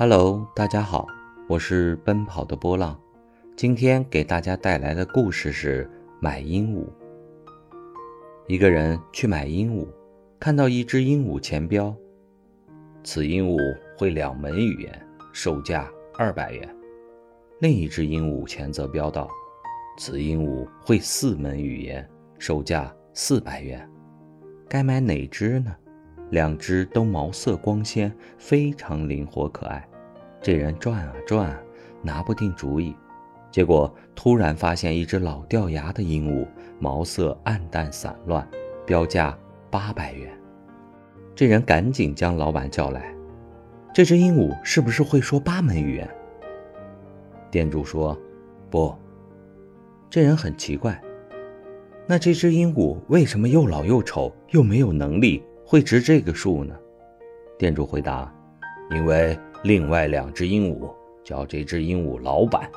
[0.00, 1.06] Hello，大家好，
[1.46, 2.98] 我是奔跑的波浪。
[3.54, 5.86] 今天给大家带来的故事是
[6.22, 6.86] 买鹦鹉。
[8.46, 9.86] 一个人去买鹦鹉，
[10.38, 11.94] 看到一只鹦鹉前标
[13.04, 13.58] ：“此鹦鹉
[13.94, 15.86] 会两门语言，售价
[16.16, 16.76] 二百元。”
[17.60, 19.28] 另一只鹦鹉前则标道
[20.00, 22.08] ：“此鹦鹉会四门语言，
[22.38, 23.86] 售价四百元。”
[24.66, 25.76] 该买哪只呢？
[26.30, 29.86] 两只都毛色光鲜，非常灵活可爱。
[30.42, 31.54] 这人转啊转，
[32.02, 32.96] 拿不定主意，
[33.50, 36.46] 结果突然发现一只老掉牙的鹦鹉，
[36.78, 38.48] 毛色暗淡散乱，
[38.86, 39.38] 标价
[39.70, 40.32] 八百元。
[41.34, 43.14] 这人赶紧将老板叫来
[43.92, 46.08] ：“这只鹦鹉是不是会说八门语言？”
[47.50, 48.18] 店主说
[48.70, 48.94] ：“不。”
[50.08, 50.98] 这人很奇怪
[52.08, 56.74] ：“那这只鹦鹉为什么又老又丑，又没有能力，会值这个数呢？”
[57.58, 58.34] 店主回答
[58.90, 60.90] ：“因为。”另外两只鹦鹉
[61.22, 62.70] 叫这只鹦鹉老板。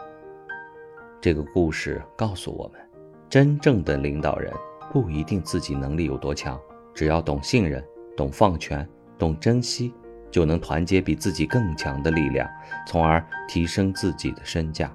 [1.21, 2.81] 这个故事告诉我们，
[3.29, 4.51] 真正的领导人
[4.91, 6.59] 不一定自己能力有多强，
[6.93, 7.81] 只要懂信任、
[8.17, 8.85] 懂放权、
[9.17, 9.93] 懂珍惜，
[10.29, 12.49] 就能团结比自己更强的力量，
[12.85, 14.93] 从而提升自己的身价。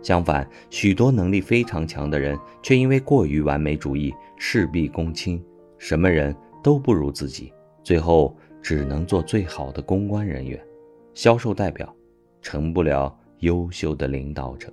[0.00, 5.44] 相反，许多能力非常强的人却因为过于完美主义、事必躬亲，
[5.78, 10.64] 什么人都不如自己，最后只能做最好的公关人员。
[11.14, 11.94] 销售代表，
[12.42, 14.72] 成不了优秀的领导者。